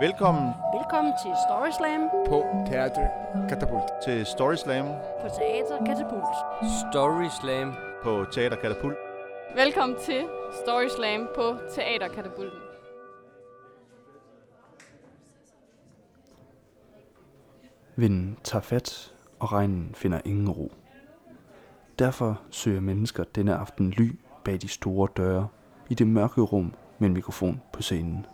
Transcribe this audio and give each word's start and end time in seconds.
Velkommen 0.00 0.54
Velkommen 0.74 1.12
til 1.22 1.32
Story 1.48 1.70
Slam 1.70 2.08
på 2.28 2.46
Teater 2.66 3.08
Katapult. 3.48 3.82
til 4.04 4.26
Story 4.26 4.54
Slam 4.54 4.86
på 5.20 5.28
Teater 5.28 5.84
Katapult. 5.86 6.36
Story 6.92 7.28
Slam. 7.40 7.72
på 8.02 8.24
Teater 8.32 8.56
Katapult. 8.56 8.96
Velkommen 9.54 9.98
til 9.98 10.24
Story 10.62 10.88
Slam 10.88 11.28
på 11.34 11.56
Teaterkatapulten. 11.74 12.58
Vinden 17.96 18.38
tager 18.44 18.62
fat, 18.62 19.14
og 19.38 19.52
regnen 19.52 19.94
finder 19.94 20.20
ingen 20.24 20.50
ro. 20.50 20.72
Derfor 21.98 22.40
søger 22.50 22.80
mennesker 22.80 23.24
denne 23.24 23.54
aften 23.54 23.90
ly 23.90 24.18
bag 24.44 24.60
de 24.62 24.68
store 24.68 25.08
døre 25.16 25.48
i 25.88 25.94
det 25.94 26.06
mørke 26.06 26.40
rum 26.40 26.74
med 26.98 27.08
en 27.08 27.14
mikrofon 27.14 27.60
på 27.72 27.82
scenen. 27.82 28.26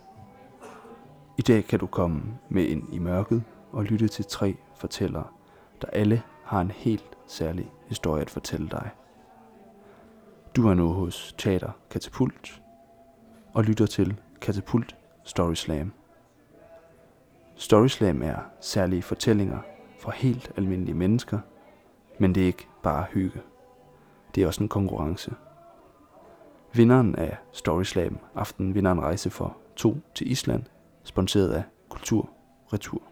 I 1.38 1.42
dag 1.42 1.64
kan 1.64 1.78
du 1.78 1.86
komme 1.86 2.22
med 2.48 2.64
ind 2.64 2.95
i 2.95 2.98
mørket 2.98 3.42
og 3.72 3.84
lytte 3.84 4.08
til 4.08 4.24
tre 4.24 4.56
fortællere, 4.76 5.26
der 5.82 5.88
alle 5.88 6.22
har 6.45 6.60
en 6.60 6.70
helt 6.70 7.18
særlig 7.26 7.72
historie 7.88 8.22
at 8.22 8.30
fortælle 8.30 8.68
dig. 8.68 8.90
Du 10.56 10.68
er 10.68 10.74
nu 10.74 10.88
hos 10.92 11.34
Teater 11.38 11.70
Katapult 11.90 12.62
og 13.54 13.64
lytter 13.64 13.86
til 13.86 14.20
Katapult 14.40 14.96
Story 15.24 15.54
Slam. 15.54 15.92
Story 17.56 17.86
Slam 17.86 18.23
er 18.23 18.36
særlige 18.60 19.02
fortællinger 19.02 19.59
fra 20.00 20.12
helt 20.12 20.52
almindelige 20.56 20.95
mennesker, 20.95 21.38
men 22.18 22.34
det 22.34 22.42
er 22.42 22.46
ikke 22.46 22.68
bare 22.82 23.06
hygge. 23.10 23.40
Det 24.34 24.42
er 24.42 24.46
også 24.46 24.62
en 24.62 24.68
konkurrence. 24.68 25.32
Vinderen 26.77 27.14
af 27.14 27.38
Story 27.52 27.83
Slam 27.83 28.19
aften 28.34 28.74
vinder 28.74 28.92
en 28.92 29.01
rejse 29.01 29.30
for 29.30 29.56
to 29.76 29.96
til 30.15 30.30
Island, 30.30 30.65
sponsoreret 31.04 31.52
af 31.52 31.62
Kultur 31.88 32.30
Retur. 32.73 33.02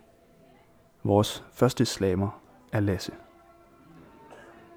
Vores 1.03 1.45
første 1.53 1.84
slammer 1.84 2.42
er 2.73 2.81
Lasse. 2.81 3.12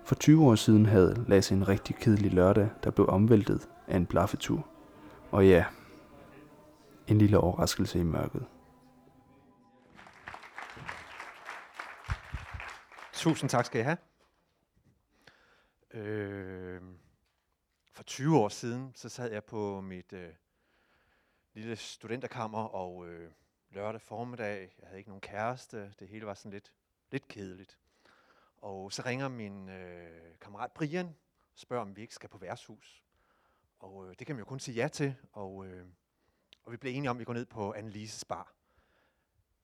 For 0.06 0.16
20 0.16 0.46
år 0.46 0.56
siden 0.56 0.86
havde 0.86 1.26
Lasse 1.28 1.56
en 1.56 1.68
rigtig 1.68 1.96
kedelig 1.96 2.34
lørdag, 2.34 2.70
der 2.84 2.92
blev 2.92 3.10
omvæltet 3.10 3.70
af 3.88 3.98
en 3.98 4.06
blaffetur. 4.06 4.68
Og 5.32 5.48
ja, 5.48 5.66
en 7.08 7.18
lille 7.18 7.38
overraskelse 7.38 8.00
i 8.00 8.04
mørket. 8.04 8.46
Tusind 13.14 13.50
tak 13.50 13.66
skal 13.66 13.82
I 13.82 13.84
have. 13.84 13.98
Øh, 15.94 16.82
for 17.96 18.04
20 18.04 18.38
år 18.38 18.50
siden, 18.50 18.92
så 18.96 19.10
sad 19.10 19.32
jeg 19.32 19.44
på 19.44 19.82
mit 19.82 20.14
øh, 20.14 20.34
lille 21.54 21.76
studenterkammer, 21.76 22.64
og 22.64 23.08
øh, 23.08 23.32
lørdag 23.70 24.02
formiddag, 24.02 24.76
jeg 24.80 24.88
havde 24.88 24.98
ikke 24.98 25.10
nogen 25.10 25.22
kæreste, 25.22 25.94
det 26.00 26.08
hele 26.08 26.26
var 26.26 26.34
sådan 26.34 26.52
lidt, 26.52 26.74
lidt 27.12 27.28
kedeligt. 27.28 27.78
Og 28.58 28.94
så 28.94 29.02
ringer 29.06 29.28
min 29.28 29.70
øh, 29.70 30.40
kammerat 30.42 30.72
Brian, 30.72 31.06
og 31.54 31.60
spørger, 31.60 31.82
om 31.82 31.96
vi 31.96 32.02
ikke 32.02 32.14
skal 32.14 32.30
på 32.30 32.38
værtshus. 32.38 33.04
Og 33.80 34.10
øh, 34.10 34.16
det 34.20 34.28
kan 34.28 34.36
man 34.36 34.42
jo 34.42 34.46
kun 34.46 34.60
sige 34.60 34.76
ja 34.76 34.88
til, 34.88 35.16
og, 35.32 35.66
øh, 35.66 35.86
og 36.64 36.72
vi 36.72 36.78
blev 36.78 36.96
enige 36.96 37.10
om, 37.10 37.18
at 37.18 37.20
vi 37.20 37.26
går 37.26 37.34
ned 37.34 37.46
på 37.46 37.74
Annelises 37.74 38.26
bar 38.26 38.56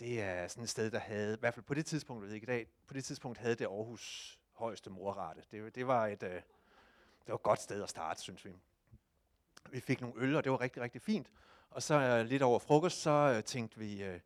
det 0.01 0.21
er 0.21 0.47
sådan 0.47 0.63
et 0.63 0.69
sted, 0.69 0.91
der 0.91 0.99
havde, 0.99 1.33
i 1.33 1.39
hvert 1.39 1.53
fald 1.53 1.65
på 1.65 1.73
det 1.73 1.85
tidspunkt, 1.85 2.21
jeg 2.21 2.27
ved 2.27 2.35
ikke 2.35 2.45
i 2.45 2.53
dag, 2.53 2.67
på 2.87 2.93
det 2.93 3.05
tidspunkt 3.05 3.37
havde 3.37 3.55
det 3.55 3.65
Aarhus 3.65 4.39
højeste 4.51 4.89
morrate. 4.89 5.41
Det, 5.51 5.75
det, 5.75 5.87
var 5.87 6.07
et, 6.07 6.23
øh, 6.23 6.41
det 7.25 7.27
var 7.27 7.35
et 7.35 7.43
godt 7.43 7.61
sted 7.61 7.83
at 7.83 7.89
starte, 7.89 8.21
synes 8.21 8.45
vi. 8.45 8.51
Vi 9.71 9.79
fik 9.79 10.01
nogle 10.01 10.15
øl, 10.17 10.35
og 10.35 10.43
det 10.43 10.51
var 10.51 10.61
rigtig, 10.61 10.81
rigtig 10.81 11.01
fint. 11.01 11.31
Og 11.69 11.83
så 11.83 11.95
øh, 11.95 12.25
lidt 12.25 12.41
over 12.41 12.59
frokost, 12.59 13.01
så 13.01 13.11
øh, 13.11 13.43
tænkte 13.43 13.79
vi, 13.79 14.03
øh, 14.03 14.19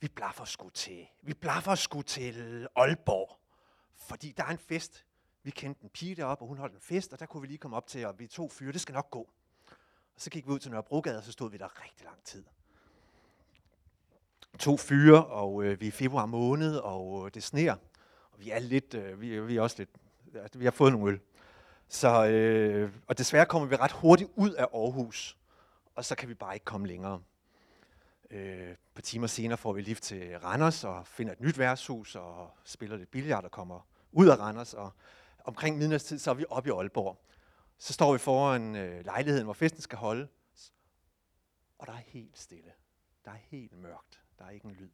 vi 0.00 0.08
blaffer 0.08 0.44
sgu 0.44 0.68
til, 0.68 1.06
vi 1.22 1.34
blaffer 1.34 1.74
sgu 1.74 2.02
til 2.02 2.68
Aalborg. 2.76 3.38
Fordi 3.96 4.32
der 4.36 4.44
er 4.44 4.48
en 4.48 4.58
fest. 4.58 5.04
Vi 5.42 5.50
kendte 5.50 5.84
en 5.84 5.90
pige 5.90 6.14
deroppe, 6.14 6.44
og 6.44 6.48
hun 6.48 6.58
holdt 6.58 6.74
en 6.74 6.80
fest, 6.80 7.12
og 7.12 7.20
der 7.20 7.26
kunne 7.26 7.40
vi 7.40 7.46
lige 7.46 7.58
komme 7.58 7.76
op 7.76 7.86
til, 7.86 8.06
og 8.06 8.18
vi 8.18 8.26
to 8.26 8.48
fyre, 8.48 8.72
det 8.72 8.80
skal 8.80 8.92
nok 8.92 9.10
gå. 9.10 9.30
Og 10.14 10.20
så 10.20 10.30
gik 10.30 10.46
vi 10.46 10.52
ud 10.52 10.58
til 10.58 10.70
Nørrebrogade, 10.70 11.18
og 11.18 11.24
så 11.24 11.32
stod 11.32 11.50
vi 11.50 11.56
der 11.56 11.84
rigtig 11.84 12.04
lang 12.04 12.24
tid 12.24 12.44
to 14.58 14.76
fyre, 14.76 15.26
og 15.26 15.64
øh, 15.64 15.80
vi 15.80 15.86
er 15.86 15.88
i 15.88 15.90
februar 15.90 16.26
måned, 16.26 16.76
og 16.76 17.26
øh, 17.26 17.30
det 17.34 17.42
sneer. 17.42 17.76
Og 18.32 18.40
vi 18.40 18.50
er 18.50 18.58
lidt, 18.58 18.94
øh, 18.94 19.20
vi, 19.20 19.40
vi 19.40 19.56
er 19.56 19.60
også 19.60 19.76
lidt, 19.78 19.90
altså, 20.34 20.58
vi 20.58 20.64
har 20.64 20.72
fået 20.72 20.92
nogle 20.92 21.12
øl. 21.12 21.20
Så, 21.92 22.26
øh, 22.26 22.92
og 23.06 23.18
desværre 23.18 23.46
kommer 23.46 23.68
vi 23.68 23.76
ret 23.76 23.92
hurtigt 23.92 24.30
ud 24.36 24.50
af 24.50 24.64
Aarhus, 24.74 25.38
og 25.94 26.04
så 26.04 26.14
kan 26.14 26.28
vi 26.28 26.34
bare 26.34 26.54
ikke 26.54 26.64
komme 26.64 26.86
længere. 26.86 27.22
Øh, 28.30 28.70
et 28.70 28.78
par 28.94 29.02
timer 29.02 29.26
senere 29.26 29.58
får 29.58 29.72
vi 29.72 29.82
lift 29.82 30.02
til 30.02 30.38
Randers 30.38 30.84
og 30.84 31.06
finder 31.06 31.32
et 31.32 31.40
nyt 31.40 31.58
værtshus 31.58 32.16
og 32.16 32.50
spiller 32.64 32.96
lidt 32.96 33.10
billard 33.10 33.44
og 33.44 33.50
kommer 33.50 33.80
ud 34.12 34.28
af 34.28 34.38
Randers. 34.38 34.74
Og 34.74 34.92
omkring 35.44 35.78
midnatstid, 35.78 36.18
så 36.18 36.30
er 36.30 36.34
vi 36.34 36.44
oppe 36.48 36.68
i 36.68 36.72
Aalborg. 36.72 37.24
Så 37.78 37.92
står 37.92 38.12
vi 38.12 38.18
foran 38.18 38.76
øh, 38.76 39.04
lejligheden, 39.04 39.44
hvor 39.44 39.54
festen 39.54 39.82
skal 39.82 39.98
holde, 39.98 40.28
og 41.78 41.86
der 41.86 41.92
er 41.92 42.02
helt 42.06 42.38
stille. 42.38 42.72
Der 43.24 43.30
er 43.30 43.38
helt 43.50 43.78
mørkt. 43.78 44.22
Der 44.38 44.44
er 44.44 44.50
ikke 44.50 44.66
en 44.66 44.74
lyd. 44.74 44.90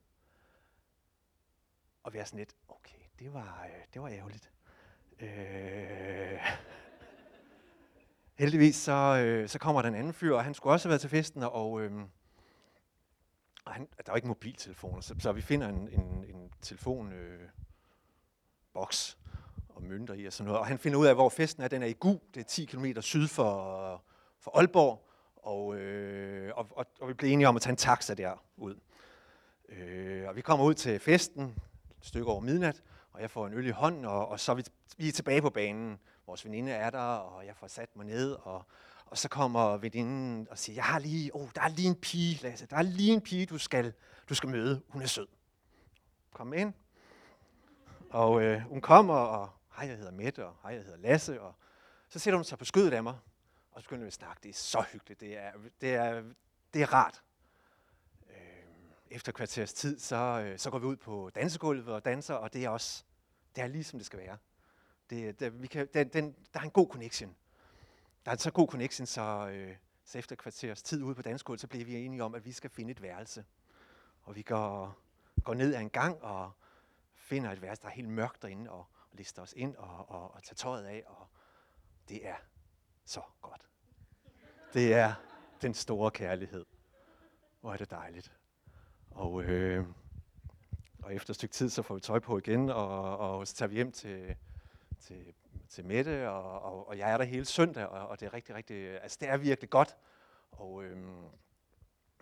Og 2.02 2.12
vi 2.12 2.18
er 2.18 2.24
sådan 2.24 2.38
lidt, 2.38 2.54
okay, 2.68 3.02
det 3.18 3.32
var, 3.32 3.64
øh, 3.64 3.84
det 3.94 4.02
var 4.02 4.08
ærgerligt. 4.08 4.52
Øh, 5.20 6.40
heldigvis 8.38 8.76
så, 8.76 9.22
øh, 9.24 9.48
så 9.48 9.58
kommer 9.58 9.82
den 9.82 9.94
anden 9.94 10.12
fyr, 10.12 10.34
og 10.34 10.44
han 10.44 10.54
skulle 10.54 10.74
også 10.74 10.88
have 10.88 10.90
været 10.90 11.00
til 11.00 11.10
festen, 11.10 11.42
og, 11.42 11.82
øh, 11.82 11.92
og 13.64 13.72
han, 13.72 13.88
der 14.06 14.12
var 14.12 14.16
ikke 14.16 14.28
mobiltelefoner, 14.28 15.00
så, 15.00 15.14
så 15.18 15.32
vi 15.32 15.40
finder 15.40 15.68
en, 15.68 15.88
en, 15.92 16.24
en 16.24 16.50
telefon 16.62 17.12
øh, 17.12 17.48
boks 18.72 19.18
og 19.68 19.82
mønter 19.82 20.14
i 20.14 20.26
og 20.26 20.32
sådan 20.32 20.46
noget. 20.46 20.60
Og 20.60 20.66
han 20.66 20.78
finder 20.78 20.98
ud 20.98 21.06
af, 21.06 21.14
hvor 21.14 21.28
festen 21.28 21.62
er. 21.62 21.68
Den 21.68 21.82
er 21.82 21.86
i 21.86 21.92
Gu, 21.92 22.20
det 22.34 22.40
er 22.40 22.44
10 22.44 22.64
km 22.64 22.86
syd 23.00 23.28
for, 23.28 24.04
for 24.40 24.58
Aalborg, 24.58 25.08
og, 25.36 25.76
øh, 25.76 26.52
og, 26.56 26.66
og, 26.70 26.86
og 27.00 27.08
vi 27.08 27.14
blev 27.14 27.32
enige 27.32 27.48
om 27.48 27.56
at 27.56 27.62
tage 27.62 27.70
en 27.70 27.76
taxa 27.76 28.14
derud. 28.14 28.74
Øh, 29.68 30.28
og 30.28 30.36
vi 30.36 30.40
kommer 30.40 30.64
ud 30.64 30.74
til 30.74 31.00
festen, 31.00 31.44
et 31.44 32.06
stykke 32.06 32.30
over 32.30 32.40
midnat, 32.40 32.82
og 33.10 33.20
jeg 33.20 33.30
får 33.30 33.46
en 33.46 33.54
øl 33.54 33.66
i 33.66 33.70
hånden, 33.70 34.04
og, 34.04 34.28
og 34.28 34.40
så 34.40 34.52
er 34.52 34.56
vi, 34.56 34.64
vi 34.96 35.08
er 35.08 35.12
tilbage 35.12 35.42
på 35.42 35.50
banen. 35.50 35.98
Vores 36.28 36.44
veninde 36.44 36.72
er 36.72 36.90
der, 36.90 36.98
og 36.98 37.46
jeg 37.46 37.56
får 37.56 37.66
sat 37.66 37.96
mig 37.96 38.06
ned, 38.06 38.32
og, 38.32 38.64
og 39.06 39.18
så 39.18 39.28
kommer 39.28 39.76
veninden 39.76 40.48
og 40.50 40.58
siger, 40.58 40.74
jeg 40.74 40.84
har 40.84 40.98
lige, 40.98 41.34
oh, 41.34 41.48
der 41.54 41.60
er 41.60 41.68
lige 41.68 41.88
en 41.88 41.96
pige, 41.96 42.42
Lasse, 42.42 42.66
der 42.66 42.76
er 42.76 42.82
lige 42.82 43.12
en 43.12 43.20
pige, 43.20 43.46
du 43.46 43.58
skal, 43.58 43.92
du 44.28 44.34
skal 44.34 44.48
møde. 44.48 44.82
Hun 44.88 45.02
er 45.02 45.06
sød. 45.06 45.26
Kom 46.32 46.52
ind. 46.52 46.72
Og 48.10 48.42
øh, 48.42 48.60
hun 48.60 48.80
kommer, 48.80 49.14
og 49.14 49.50
hej, 49.76 49.88
jeg 49.88 49.96
hedder 49.96 50.12
Mette, 50.12 50.46
og 50.46 50.56
hej, 50.62 50.72
jeg 50.72 50.82
hedder 50.82 50.98
Lasse, 50.98 51.40
og 51.40 51.54
så 52.08 52.18
sætter 52.18 52.38
hun 52.38 52.44
sig 52.44 52.58
på 52.58 52.64
skødet 52.64 52.92
af 52.92 53.02
mig, 53.02 53.18
og 53.72 53.82
så 53.82 53.88
begynder 53.88 54.04
vi 54.04 54.08
at 54.08 54.12
snakke. 54.12 54.40
Det 54.42 54.48
er 54.48 54.54
så 54.54 54.84
hyggeligt, 54.92 55.20
det 55.20 55.38
er, 55.38 55.52
det 55.80 55.94
er, 55.94 56.22
det 56.74 56.82
er 56.82 56.92
rart 56.92 57.22
øh, 58.30 58.36
efter 59.10 59.32
kvarters 59.32 59.72
tid, 59.72 59.98
så, 59.98 60.16
øh, 60.16 60.58
så 60.58 60.70
går 60.70 60.78
vi 60.78 60.86
ud 60.86 60.96
på 60.96 61.30
dansegulvet 61.34 61.88
og 61.88 62.04
danser, 62.04 62.34
og 62.34 62.52
det 62.52 62.64
er 62.64 62.68
også 62.68 63.04
det 63.56 63.62
er 63.62 63.66
lige 63.66 63.84
som 63.84 63.98
det 63.98 64.06
skal 64.06 64.18
være. 64.18 64.36
Det, 65.10 65.40
det, 65.40 65.62
vi 65.62 65.66
kan, 65.66 65.88
den, 65.94 66.08
den, 66.08 66.36
der 66.54 66.60
er 66.60 66.64
en 66.64 66.70
god 66.70 66.88
connection. 66.88 67.36
Der 68.24 68.30
er 68.30 68.34
en 68.34 68.38
så 68.38 68.50
god 68.50 68.68
connection, 68.68 69.06
så, 69.06 69.48
øh, 69.52 69.76
så 70.04 70.18
efter 70.18 70.36
kvarters 70.36 70.82
tid 70.82 71.02
ude 71.02 71.14
på 71.14 71.22
dansegulvet, 71.22 71.60
så 71.60 71.66
bliver 71.66 71.84
vi 71.84 71.96
enige 71.96 72.24
om, 72.24 72.34
at 72.34 72.44
vi 72.44 72.52
skal 72.52 72.70
finde 72.70 72.90
et 72.90 73.02
værelse. 73.02 73.44
Og 74.22 74.36
vi 74.36 74.42
går, 74.42 74.98
går 75.44 75.54
ned 75.54 75.74
ad 75.74 75.80
en 75.80 75.90
gang 75.90 76.22
og 76.22 76.52
finder 77.14 77.50
et 77.50 77.62
værelse, 77.62 77.82
der 77.82 77.88
er 77.88 77.92
helt 77.92 78.08
mørkt 78.08 78.42
derinde, 78.42 78.70
og, 78.70 78.78
og 78.78 79.16
lister 79.16 79.42
os 79.42 79.54
ind 79.56 79.76
og, 79.76 80.10
og, 80.10 80.34
og 80.34 80.42
tager 80.42 80.54
tøjet 80.54 80.84
af, 80.84 81.04
og 81.06 81.28
det 82.08 82.26
er 82.26 82.36
så 83.04 83.20
godt. 83.42 83.68
Det 84.74 84.94
er 84.94 85.14
den 85.62 85.74
store 85.74 86.10
kærlighed. 86.10 86.64
Hvor 87.60 87.72
er 87.72 87.76
det 87.76 87.90
dejligt. 87.90 88.32
Og, 89.10 89.42
øh, 89.42 89.86
og 91.02 91.14
efter 91.14 91.30
et 91.30 91.34
stykke 91.34 91.52
tid, 91.52 91.70
så 91.70 91.82
får 91.82 91.94
vi 91.94 92.00
tøj 92.00 92.18
på 92.18 92.38
igen, 92.38 92.70
og, 92.70 93.18
og 93.18 93.48
så 93.48 93.54
tager 93.54 93.68
vi 93.68 93.74
hjem 93.74 93.92
til, 93.92 94.36
til, 95.00 95.34
til 95.68 95.84
Mette, 95.84 96.30
og, 96.30 96.62
og, 96.62 96.88
og 96.88 96.98
jeg 96.98 97.10
er 97.10 97.18
der 97.18 97.24
hele 97.24 97.44
søndag, 97.44 97.86
og, 97.86 98.08
og 98.08 98.20
det 98.20 98.26
er 98.26 98.34
rigtig, 98.34 98.54
rigtig, 98.54 99.02
altså 99.02 99.18
det 99.20 99.28
er 99.28 99.36
virkelig 99.36 99.70
godt. 99.70 99.96
Og, 100.50 100.84
øhm, 100.84 101.24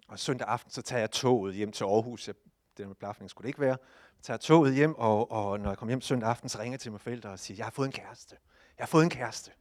og 0.08 0.18
søndag 0.18 0.48
aften, 0.48 0.70
så 0.70 0.82
tager 0.82 1.00
jeg 1.00 1.10
toget 1.10 1.54
hjem 1.54 1.72
til 1.72 1.84
Aarhus. 1.84 2.26
Jeg, 2.26 2.34
den 2.76 2.86
med 2.86 2.96
blafning 2.96 3.30
skulle 3.30 3.44
det 3.44 3.48
ikke 3.48 3.60
være. 3.60 3.76
Jeg 4.16 4.22
tager 4.22 4.38
toget 4.38 4.74
hjem, 4.74 4.94
og, 4.94 5.30
og 5.30 5.60
når 5.60 5.70
jeg 5.70 5.78
kommer 5.78 5.90
hjem 5.90 6.00
søndag 6.00 6.28
aften, 6.28 6.48
så 6.48 6.58
ringer 6.58 6.72
jeg 6.72 6.80
til 6.80 6.92
mine 6.92 6.98
forældre 6.98 7.30
og 7.30 7.38
siger, 7.38 7.56
jeg 7.56 7.66
har 7.66 7.70
fået 7.70 7.86
en 7.86 7.92
kæreste. 7.92 8.36
Jeg 8.78 8.84
har 8.84 8.88
fået 8.88 9.04
en 9.04 9.10
kæreste. 9.10 9.52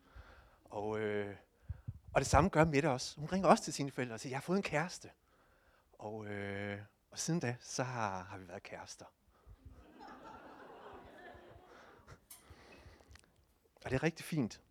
Og, 0.66 1.00
øh, 1.00 1.36
og 2.14 2.22
det 2.22 2.28
samme 2.28 2.50
gør 2.50 2.66
Mette 2.66 2.90
også. 2.90 3.20
Hun 3.20 3.30
ringer 3.32 3.50
også 3.50 3.64
til 3.64 3.74
sine 3.74 3.92
forældre 3.92 4.14
og 4.14 4.20
siger, 4.20 4.32
jeg 4.32 4.38
har 4.38 4.42
fået 4.42 4.58
en 4.58 4.64
kæreste. 4.64 5.10
Og, 5.94 6.28
øh, 6.28 6.80
og 7.12 7.20
siden 7.20 7.40
da, 7.40 7.56
så 7.62 7.84
har, 7.84 8.24
har 8.24 8.38
vi 8.38 8.48
været 8.48 8.64
kærester. 8.64 9.06
Og 13.86 13.92
det 13.92 13.98
er 13.98 14.04
rigtig 14.04 14.26
fint. 14.26 14.62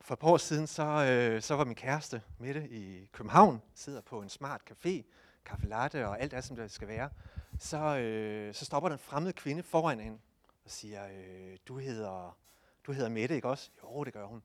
For 0.00 0.14
et 0.14 0.18
par 0.18 0.28
år 0.28 0.36
siden, 0.36 0.66
så, 0.66 0.82
øh, 0.82 1.42
så 1.42 1.54
var 1.56 1.64
min 1.64 1.74
kæreste 1.74 2.22
Mette 2.38 2.68
i 2.68 3.06
København, 3.12 3.62
sidder 3.74 4.00
på 4.00 4.22
en 4.22 4.28
smart 4.28 4.60
café, 4.70 5.02
kaffe 5.44 5.66
latte 5.66 6.08
og 6.08 6.20
alt 6.20 6.30
det, 6.30 6.44
som 6.44 6.56
det 6.56 6.70
skal 6.70 6.88
være. 6.88 7.10
Så, 7.58 7.98
øh, 7.98 8.54
så 8.54 8.64
stopper 8.64 8.88
den 8.88 8.94
en 8.94 8.98
fremmed 8.98 9.32
kvinde 9.32 9.62
foran 9.62 10.00
hende 10.00 10.18
og 10.64 10.70
siger, 10.70 11.08
øh, 11.08 11.56
du, 11.68 11.78
hedder, 11.78 12.38
du 12.86 12.92
hedder 12.92 13.08
Mette, 13.08 13.34
ikke 13.34 13.48
også? 13.48 13.70
Jo, 13.82 14.04
det 14.04 14.12
gør 14.12 14.26
hun. 14.26 14.42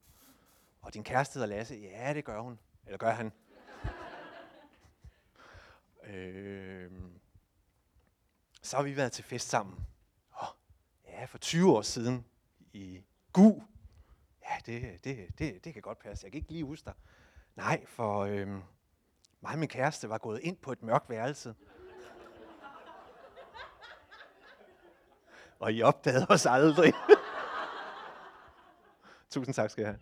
Og 0.82 0.94
din 0.94 1.04
kæreste 1.04 1.34
hedder 1.34 1.48
Lasse? 1.48 1.76
Ja, 1.76 2.14
det 2.14 2.26
gør 2.26 2.40
hun. 2.40 2.60
Eller 2.86 2.98
gør 2.98 3.12
han? 3.12 3.32
øh, 6.14 6.92
så 8.62 8.76
har 8.76 8.84
vi 8.84 8.98
været 8.98 9.12
til 9.12 9.24
fest 9.24 9.50
sammen. 9.50 9.86
Oh, 10.42 10.48
ja, 11.08 11.26
for 11.26 11.38
20 11.38 11.72
år 11.72 11.82
siden 11.82 12.26
i 12.74 13.04
Gu. 13.34 13.64
Ja, 14.44 14.56
det, 14.66 15.04
det, 15.04 15.40
det, 15.40 15.64
det 15.64 15.74
kan 15.74 15.82
godt 15.82 16.00
passe. 16.00 16.26
Jeg 16.26 16.32
kan 16.32 16.40
ikke 16.40 16.52
lige 16.52 16.64
huske 16.64 16.86
dig. 16.86 16.94
Nej, 17.56 17.86
for 17.86 18.20
øhm, 18.20 18.62
mig 19.42 19.54
og 19.54 19.60
min 19.60 19.70
kæreste 19.70 20.10
var 20.10 20.18
gået 20.18 20.40
ind 20.44 20.58
på 20.58 20.72
et 20.72 20.84
mørkt 20.84 21.10
værelse. 21.10 21.56
Og 25.60 25.74
I 25.74 25.82
opdagede 25.82 26.26
os 26.30 26.46
aldrig. 26.46 26.94
Tusind 29.32 29.54
tak 29.54 29.70
skal 29.70 29.82
jeg 29.82 29.92
have. 29.92 30.00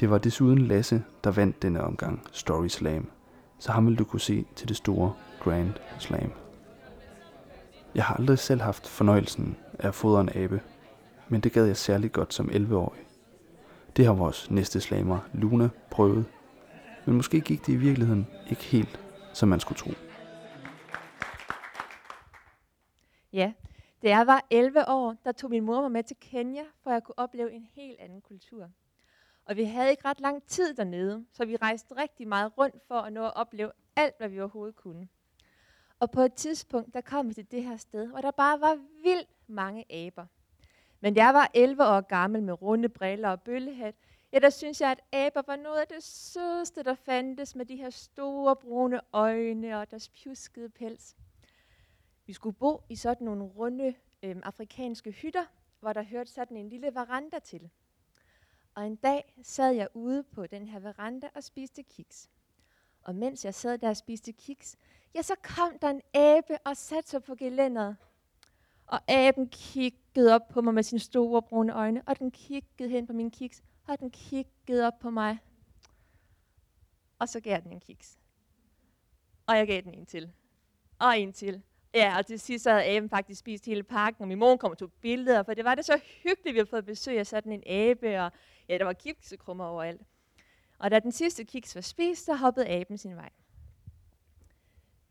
Det 0.00 0.10
var 0.10 0.18
desuden 0.18 0.58
Lasse, 0.58 1.04
der 1.24 1.30
vandt 1.30 1.62
denne 1.62 1.82
omgang 1.82 2.22
Story 2.32 2.68
Slam, 2.68 3.10
så 3.58 3.72
ham 3.72 3.86
vil 3.86 3.98
du 3.98 4.04
kunne 4.04 4.20
se 4.20 4.44
til 4.56 4.68
det 4.68 4.76
store 4.76 5.14
Grand 5.40 5.72
Slam. 5.98 6.32
Jeg 7.94 8.04
har 8.04 8.14
aldrig 8.14 8.38
selv 8.38 8.60
haft 8.60 8.88
fornøjelsen 8.88 9.56
af 9.78 9.88
at 9.88 9.94
fodre 9.94 10.20
en 10.20 10.30
abe, 10.34 10.60
men 11.28 11.40
det 11.40 11.52
gad 11.52 11.66
jeg 11.66 11.76
særlig 11.76 12.12
godt 12.12 12.34
som 12.34 12.48
11-årig. 12.48 13.00
Det 13.96 14.04
har 14.04 14.12
vores 14.12 14.50
næste 14.50 14.80
slamer, 14.80 15.18
Luna, 15.32 15.68
prøvet, 15.90 16.24
men 17.06 17.16
måske 17.16 17.40
gik 17.40 17.66
det 17.66 17.72
i 17.72 17.76
virkeligheden 17.76 18.26
ikke 18.50 18.62
helt, 18.62 19.00
som 19.34 19.48
man 19.48 19.60
skulle 19.60 19.78
tro. 19.78 19.90
Ja, 23.32 23.52
da 24.02 24.08
jeg 24.08 24.26
var 24.26 24.46
11 24.50 24.88
år, 24.88 25.16
der 25.24 25.32
tog 25.32 25.50
min 25.50 25.64
mor 25.64 25.80
mig 25.80 25.92
med 25.92 26.02
til 26.02 26.16
Kenya, 26.20 26.62
for 26.82 26.90
at 26.90 27.04
kunne 27.04 27.18
opleve 27.18 27.52
en 27.52 27.66
helt 27.74 28.00
anden 28.00 28.20
kultur. 28.20 28.70
Og 29.44 29.56
vi 29.56 29.64
havde 29.64 29.90
ikke 29.90 30.04
ret 30.04 30.20
lang 30.20 30.46
tid 30.46 30.74
dernede, 30.74 31.26
så 31.32 31.44
vi 31.44 31.56
rejste 31.56 31.96
rigtig 31.96 32.28
meget 32.28 32.58
rundt 32.58 32.82
for 32.88 32.94
at 32.94 33.12
nå 33.12 33.24
at 33.24 33.36
opleve 33.36 33.72
alt, 33.96 34.14
hvad 34.18 34.28
vi 34.28 34.40
overhovedet 34.40 34.76
kunne. 34.76 35.08
Og 36.00 36.10
på 36.10 36.20
et 36.20 36.34
tidspunkt, 36.34 36.94
der 36.94 37.00
kom 37.00 37.28
vi 37.28 37.34
til 37.34 37.50
det 37.50 37.62
her 37.62 37.76
sted, 37.76 38.06
hvor 38.06 38.20
der 38.20 38.30
bare 38.30 38.60
var 38.60 38.78
vildt 39.02 39.28
mange 39.46 39.92
aber. 39.92 40.26
Men 41.00 41.16
jeg 41.16 41.34
var 41.34 41.50
11 41.54 41.84
år 41.84 42.00
gammel 42.00 42.42
med 42.42 42.62
runde 42.62 42.88
briller 42.88 43.28
og 43.28 43.42
bøllehat. 43.42 43.94
Ja, 44.32 44.38
der 44.38 44.50
synes 44.50 44.80
jeg, 44.80 44.90
at 44.90 45.00
aber 45.12 45.42
var 45.46 45.56
noget 45.56 45.80
af 45.80 45.86
det 45.86 46.02
sødeste, 46.02 46.82
der 46.82 46.94
fandtes 46.94 47.56
med 47.56 47.66
de 47.66 47.76
her 47.76 47.90
store 47.90 48.56
brune 48.56 49.00
øjne 49.12 49.78
og 49.78 49.90
deres 49.90 50.08
pjuskede 50.08 50.68
pels. 50.68 51.16
Vi 52.26 52.32
skulle 52.32 52.56
bo 52.56 52.82
i 52.88 52.96
sådan 52.96 53.24
nogle 53.24 53.44
runde 53.44 53.94
øhm, 54.22 54.40
afrikanske 54.44 55.10
hytter, 55.10 55.44
hvor 55.80 55.92
der 55.92 56.02
hørte 56.02 56.30
sådan 56.30 56.56
en 56.56 56.68
lille 56.68 56.94
veranda 56.94 57.38
til. 57.38 57.70
Og 58.80 58.86
en 58.86 58.96
dag 58.96 59.34
sad 59.42 59.72
jeg 59.72 59.88
ude 59.94 60.22
på 60.22 60.46
den 60.46 60.66
her 60.66 60.78
veranda 60.80 61.28
og 61.34 61.44
spiste 61.44 61.82
kiks. 61.82 62.30
Og 63.02 63.14
mens 63.14 63.44
jeg 63.44 63.54
sad 63.54 63.78
der 63.78 63.88
og 63.88 63.96
spiste 63.96 64.32
kiks, 64.32 64.76
ja, 65.14 65.22
så 65.22 65.34
kom 65.42 65.78
der 65.78 65.90
en 65.90 66.02
abe 66.14 66.58
og 66.64 66.76
satte 66.76 67.10
sig 67.10 67.22
på 67.22 67.34
gelænderet. 67.34 67.96
Og 68.86 69.00
aben 69.08 69.48
kiggede 69.48 70.34
op 70.34 70.48
på 70.48 70.60
mig 70.60 70.74
med 70.74 70.82
sine 70.82 70.98
store 70.98 71.42
brune 71.42 71.74
øjne, 71.74 72.02
og 72.06 72.18
den 72.18 72.30
kiggede 72.30 72.88
hen 72.88 73.06
på 73.06 73.12
min 73.12 73.30
kiks, 73.30 73.62
og 73.86 74.00
den 74.00 74.10
kiggede 74.10 74.86
op 74.86 74.98
på 74.98 75.10
mig. 75.10 75.38
Og 77.18 77.28
så 77.28 77.40
gav 77.40 77.52
jeg 77.52 77.62
den 77.62 77.72
en 77.72 77.80
kiks. 77.80 78.18
Og 79.46 79.56
jeg 79.56 79.66
gav 79.66 79.80
den 79.80 79.94
en 79.94 80.06
til. 80.06 80.32
Og 80.98 81.18
en 81.18 81.32
til. 81.32 81.62
Ja, 81.94 82.18
og 82.18 82.26
til 82.26 82.40
sidst 82.40 82.64
så 82.64 82.70
havde 82.70 82.84
aben 82.84 83.10
faktisk 83.10 83.40
spist 83.40 83.66
hele 83.66 83.82
pakken, 83.82 84.22
og 84.22 84.28
min 84.28 84.38
mor 84.38 84.56
kom 84.56 84.70
og 84.70 84.78
tog 84.78 84.92
billeder, 84.92 85.42
for 85.42 85.54
det 85.54 85.64
var 85.64 85.74
det 85.74 85.84
så 85.84 86.00
hyggeligt, 86.22 86.54
vi 86.54 86.58
havde 86.58 86.70
fået 86.70 86.84
besøg 86.84 87.18
af 87.18 87.26
sådan 87.26 87.52
en 87.52 87.62
abe, 87.66 88.20
og 88.20 88.32
ja, 88.70 88.78
der 88.78 88.84
var 88.84 88.92
kiksekrummer 88.92 89.64
overalt. 89.64 90.00
Og 90.78 90.90
da 90.90 90.98
den 90.98 91.12
sidste 91.12 91.44
kiks 91.44 91.74
var 91.74 91.80
spist, 91.80 92.24
så 92.24 92.34
hoppede 92.34 92.68
aben 92.68 92.98
sin 92.98 93.16
vej. 93.16 93.30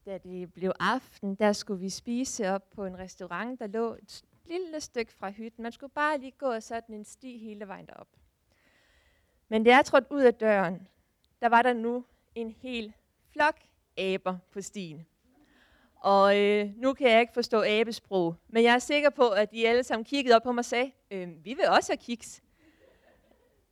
Da 0.05 0.17
det 0.17 0.53
blev 0.53 0.71
aften, 0.79 1.35
der 1.35 1.53
skulle 1.53 1.79
vi 1.79 1.89
spise 1.89 2.49
op 2.49 2.69
på 2.69 2.85
en 2.85 2.99
restaurant, 2.99 3.59
der 3.59 3.67
lå 3.67 3.93
et 3.93 4.23
lille 4.45 4.81
stykke 4.81 5.13
fra 5.13 5.29
hytten. 5.29 5.63
Man 5.63 5.71
skulle 5.71 5.91
bare 5.91 6.17
lige 6.17 6.31
gå 6.31 6.59
sådan 6.59 6.95
en 6.95 7.05
sti 7.05 7.37
hele 7.37 7.67
vejen 7.67 7.85
derop. 7.85 8.07
Men 9.49 9.63
da 9.63 9.69
jeg 9.69 9.85
trådte 9.85 10.11
ud 10.11 10.21
af 10.21 10.33
døren, 10.33 10.87
der 11.41 11.49
var 11.49 11.61
der 11.61 11.73
nu 11.73 12.05
en 12.35 12.51
hel 12.51 12.93
flok 13.31 13.55
aber 13.97 14.37
på 14.51 14.61
stien. 14.61 15.05
Og 15.95 16.39
øh, 16.39 16.71
nu 16.75 16.93
kan 16.93 17.11
jeg 17.11 17.21
ikke 17.21 17.33
forstå 17.33 17.63
abesprog, 17.63 18.35
men 18.47 18.63
jeg 18.63 18.73
er 18.73 18.79
sikker 18.79 19.09
på, 19.09 19.29
at 19.29 19.51
de 19.51 19.67
alle 19.67 19.83
sammen 19.83 20.05
kiggede 20.05 20.35
op 20.35 20.43
på 20.43 20.51
mig 20.51 20.59
og 20.61 20.65
sagde, 20.65 20.91
øh, 21.11 21.45
vi 21.45 21.53
vil 21.53 21.67
også 21.67 21.91
have 21.91 21.97
kiks. 21.97 22.41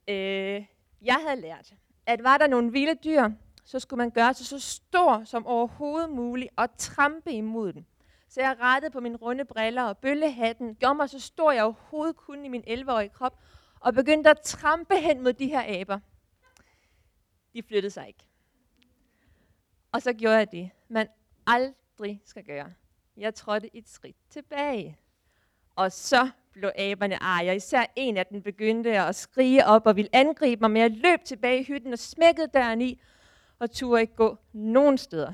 Øh, 0.07 0.65
jeg 1.01 1.19
havde 1.27 1.41
lært, 1.41 1.73
at 2.05 2.23
var 2.23 2.37
der 2.37 2.47
nogle 2.47 2.71
vilde 2.71 2.95
dyr, 3.03 3.29
så 3.65 3.79
skulle 3.79 3.97
man 3.97 4.11
gøre 4.11 4.33
sig 4.33 4.45
så 4.45 4.59
stor 4.59 5.23
som 5.23 5.45
overhovedet 5.45 6.09
muligt 6.09 6.49
og 6.55 6.77
trampe 6.77 7.31
imod 7.31 7.73
den. 7.73 7.85
Så 8.29 8.41
jeg 8.41 8.57
rettede 8.59 8.91
på 8.91 8.99
mine 8.99 9.17
runde 9.17 9.45
briller 9.45 9.83
og 9.83 9.97
bøllehatten, 9.97 10.75
gjorde 10.75 10.95
mig 10.95 11.09
så 11.09 11.19
stor 11.19 11.51
jeg 11.51 11.63
overhovedet 11.63 12.15
kunne 12.15 12.45
i 12.45 12.49
min 12.49 12.63
11-årige 12.67 13.09
krop, 13.09 13.39
og 13.79 13.93
begyndte 13.93 14.29
at 14.29 14.41
trampe 14.41 14.95
hen 14.95 15.23
mod 15.23 15.33
de 15.33 15.47
her 15.47 15.81
aber. 15.81 15.99
De 17.53 17.63
flyttede 17.63 17.91
sig 17.91 18.07
ikke. 18.07 18.25
Og 19.91 20.01
så 20.01 20.13
gjorde 20.13 20.37
jeg 20.37 20.51
det, 20.51 20.69
man 20.87 21.07
aldrig 21.47 22.21
skal 22.25 22.43
gøre. 22.43 22.73
Jeg 23.17 23.35
trådte 23.35 23.75
et 23.75 23.89
skridt 23.89 24.15
tilbage. 24.29 24.97
Og 25.75 25.91
så 25.91 26.29
blev 26.57 26.71
aberne 26.75 27.23
arg, 27.23 27.49
og 27.49 27.55
især 27.55 27.85
en 27.95 28.17
af 28.17 28.25
dem 28.25 28.41
begyndte 28.41 28.99
at 28.99 29.15
skrige 29.15 29.65
op 29.65 29.85
og 29.85 29.95
ville 29.95 30.09
angribe 30.13 30.59
mig, 30.61 30.71
men 30.71 30.81
jeg 30.81 30.91
løb 30.91 31.23
tilbage 31.23 31.59
i 31.59 31.63
hytten 31.63 31.93
og 31.93 31.99
smækkede 31.99 32.47
døren 32.47 32.81
i, 32.81 33.01
og 33.59 33.71
turde 33.71 34.01
ikke 34.01 34.15
gå 34.15 34.37
nogen 34.53 34.97
steder. 34.97 35.33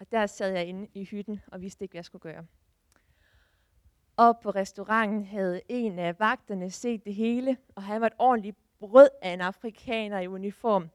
Og 0.00 0.06
der 0.12 0.26
sad 0.26 0.50
jeg 0.50 0.66
inde 0.66 0.88
i 0.94 1.04
hytten 1.04 1.40
og 1.46 1.60
vidste 1.60 1.84
ikke, 1.84 1.92
hvad 1.92 1.98
jeg 1.98 2.04
skulle 2.04 2.22
gøre. 2.22 2.46
Og 4.16 4.38
på 4.42 4.50
restauranten 4.50 5.24
havde 5.24 5.60
en 5.68 5.98
af 5.98 6.18
vagterne 6.18 6.70
set 6.70 7.04
det 7.04 7.14
hele, 7.14 7.56
og 7.74 7.82
han 7.82 8.00
var 8.00 8.06
et 8.06 8.12
ordentligt 8.18 8.56
brød 8.80 9.08
af 9.22 9.30
en 9.30 9.40
afrikaner 9.40 10.20
i 10.20 10.26
uniform. 10.26 10.90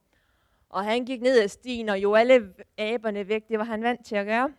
Og 0.70 0.84
han 0.84 1.06
gik 1.06 1.22
ned 1.22 1.40
ad 1.44 1.48
stien 1.48 1.90
og 1.90 2.00
jo 2.00 2.14
alle 2.14 2.54
aberne 2.78 3.28
væk, 3.28 3.48
det 3.50 3.60
var 3.60 3.66
han 3.66 3.84
vant 3.84 4.06
til 4.06 4.16
at 4.16 4.26
gøre. 4.26 4.54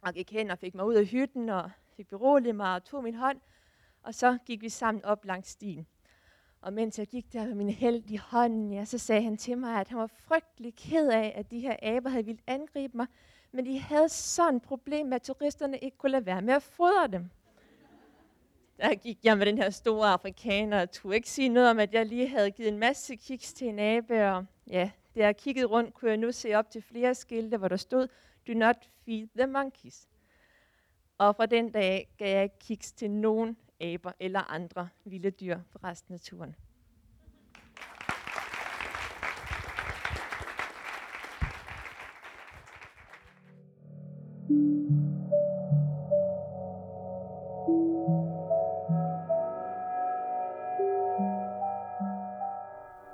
Og 0.00 0.14
gik 0.14 0.32
hen 0.32 0.50
og 0.50 0.58
fik 0.58 0.74
mig 0.74 0.84
ud 0.84 0.94
af 0.94 1.04
hytten 1.04 1.48
og 1.48 1.70
fik 1.96 2.08
beroliget 2.08 2.56
mig 2.56 2.74
og 2.74 2.84
tog 2.84 3.02
min 3.02 3.14
hånd. 3.14 3.40
Og 4.04 4.14
så 4.14 4.38
gik 4.46 4.62
vi 4.62 4.68
sammen 4.68 5.04
op 5.04 5.24
langs 5.24 5.48
stien. 5.48 5.86
Og 6.60 6.72
mens 6.72 6.98
jeg 6.98 7.06
gik 7.06 7.32
der 7.32 7.46
med 7.46 7.54
min 7.54 7.70
held 7.70 8.10
i 8.10 8.16
hånden, 8.16 8.72
ja, 8.72 8.84
så 8.84 8.98
sagde 8.98 9.22
han 9.22 9.36
til 9.36 9.58
mig, 9.58 9.80
at 9.80 9.88
han 9.88 9.98
var 9.98 10.06
frygtelig 10.06 10.74
ked 10.74 11.08
af, 11.08 11.32
at 11.36 11.50
de 11.50 11.60
her 11.60 11.76
aber 11.82 12.10
havde 12.10 12.24
vildt 12.24 12.40
angribe 12.46 12.96
mig. 12.96 13.06
Men 13.52 13.66
de 13.66 13.78
havde 13.78 14.08
sådan 14.08 14.56
et 14.56 14.62
problem 14.62 15.06
med, 15.06 15.14
at 15.14 15.22
turisterne 15.22 15.78
ikke 15.78 15.96
kunne 15.96 16.12
lade 16.12 16.26
være 16.26 16.42
med 16.42 16.54
at 16.54 16.62
fodre 16.62 17.08
dem. 17.12 17.30
Der 18.78 18.94
gik 18.94 19.18
jeg 19.24 19.38
med 19.38 19.46
den 19.46 19.58
her 19.58 19.70
store 19.70 20.08
afrikaner 20.08 20.80
og 20.80 20.90
turde 20.90 21.16
ikke 21.16 21.30
sige 21.30 21.48
noget 21.48 21.70
om, 21.70 21.78
at 21.78 21.94
jeg 21.94 22.06
lige 22.06 22.28
havde 22.28 22.50
givet 22.50 22.68
en 22.68 22.78
masse 22.78 23.16
kiks 23.16 23.52
til 23.52 23.68
en 23.68 23.78
abe. 23.78 24.30
Og 24.30 24.46
ja, 24.66 24.90
da 25.14 25.20
jeg 25.20 25.36
kiggede 25.36 25.66
rundt, 25.66 25.94
kunne 25.94 26.10
jeg 26.10 26.18
nu 26.18 26.32
se 26.32 26.54
op 26.54 26.70
til 26.70 26.82
flere 26.82 27.14
skilte, 27.14 27.56
hvor 27.56 27.68
der 27.68 27.76
stod, 27.76 28.08
Do 28.48 28.52
not 28.54 28.76
feed 29.04 29.28
the 29.36 29.46
monkeys. 29.46 30.08
Og 31.18 31.36
fra 31.36 31.46
den 31.46 31.70
dag 31.70 32.08
gav 32.18 32.36
jeg 32.36 32.58
kiks 32.58 32.92
til 32.92 33.10
nogen 33.10 33.56
aber 33.84 34.12
eller 34.20 34.40
andre 34.40 34.88
vilde 35.04 35.30
dyr 35.30 35.58
på 35.72 35.78
resten 35.84 36.14
af 36.14 36.20
turen. 36.20 36.54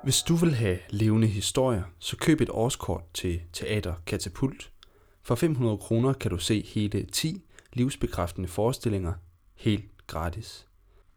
Hvis 0.03 0.21
du 0.21 0.35
vil 0.35 0.55
have 0.55 0.79
levende 0.89 1.27
historier, 1.27 1.83
så 1.99 2.17
køb 2.17 2.41
et 2.41 2.49
årskort 2.49 3.03
til 3.13 3.41
Teater 3.53 3.93
Katapult. 4.05 4.71
For 5.23 5.35
500 5.35 5.77
kroner 5.77 6.13
kan 6.13 6.31
du 6.31 6.37
se 6.37 6.61
hele 6.61 7.05
10 7.05 7.43
livsbekræftende 7.73 8.47
forestillinger 8.47 9.13
helt 9.55 9.90
gratis. 10.11 10.67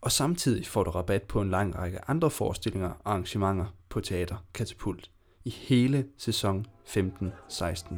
Og 0.01 0.13
samtidig 0.13 0.67
får 0.67 0.85
du 0.85 0.91
rabat 0.91 1.23
på 1.23 1.41
en 1.41 1.51
lang 1.51 1.79
række 1.79 2.11
andre 2.11 2.31
forestillinger 2.31 2.89
og 2.89 2.97
arrangementer 3.05 3.67
på 3.89 4.01
Teater 4.01 4.37
Katapult. 4.55 5.11
i 5.45 5.51
hele 5.51 6.07
sæson 6.17 6.67
15-16. 6.87 7.95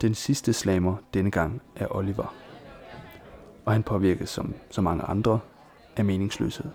Den 0.00 0.14
sidste 0.14 0.52
slammer 0.52 0.96
denne 1.14 1.30
gang 1.30 1.62
er 1.76 1.86
Oliver. 1.96 2.34
Og 3.64 3.72
han 3.72 3.82
påvirkes 3.82 4.30
som 4.30 4.54
så 4.70 4.80
mange 4.80 5.02
andre 5.02 5.40
af 5.96 6.04
meningsløshed. 6.04 6.70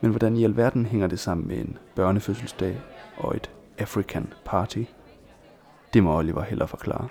Men 0.00 0.10
hvordan 0.10 0.36
i 0.36 0.44
alverden 0.44 0.86
hænger 0.86 1.06
det 1.06 1.18
sammen 1.18 1.48
med 1.48 1.58
en 1.58 1.78
børnefødselsdag 1.94 2.80
og 3.16 3.36
et 3.36 3.50
African 3.78 4.32
Party? 4.44 4.82
Det 5.92 6.02
må 6.02 6.18
Oliver 6.18 6.42
heller 6.42 6.66
forklare. 6.66 7.08